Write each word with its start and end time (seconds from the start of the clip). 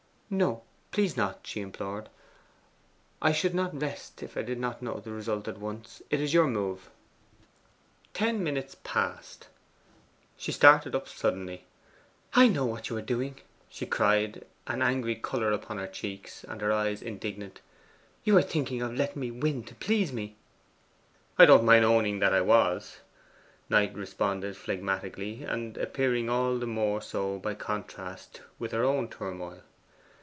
'No, 0.33 0.63
please 0.91 1.17
not,' 1.17 1.45
she 1.45 1.59
implored. 1.59 2.07
'I 3.21 3.33
should 3.33 3.53
not 3.53 3.81
rest 3.81 4.23
if 4.23 4.37
I 4.37 4.43
did 4.43 4.57
not 4.59 4.81
know 4.81 5.01
the 5.01 5.11
result 5.11 5.49
at 5.49 5.57
once. 5.59 6.01
It 6.09 6.21
is 6.21 6.33
your 6.33 6.47
move.' 6.47 6.89
Ten 8.13 8.41
minutes 8.41 8.77
passed. 8.81 9.49
She 10.37 10.53
started 10.53 10.95
up 10.95 11.09
suddenly. 11.09 11.65
'I 12.33 12.47
know 12.47 12.65
what 12.65 12.87
you 12.87 12.95
are 12.95 13.01
doing?' 13.01 13.41
she 13.67 13.85
cried, 13.85 14.45
an 14.67 14.81
angry 14.81 15.15
colour 15.15 15.51
upon 15.51 15.79
her 15.79 15.85
cheeks, 15.87 16.45
and 16.45 16.61
her 16.61 16.71
eyes 16.71 17.01
indignant. 17.01 17.59
'You 18.23 18.35
were 18.35 18.41
thinking 18.41 18.81
of 18.81 18.95
letting 18.95 19.19
me 19.19 19.31
win 19.31 19.65
to 19.65 19.75
please 19.75 20.13
me!' 20.13 20.37
'I 21.37 21.45
don't 21.45 21.65
mind 21.65 21.83
owning 21.83 22.19
that 22.19 22.33
I 22.33 22.39
was,' 22.39 22.99
Knight 23.69 23.93
responded 23.95 24.55
phlegmatically, 24.55 25.43
and 25.43 25.75
appearing 25.75 26.29
all 26.29 26.57
the 26.57 26.67
more 26.67 27.01
so 27.01 27.37
by 27.37 27.53
contrast 27.53 28.39
with 28.59 28.71
her 28.71 28.85
own 28.85 29.09
turmoil. 29.09 29.63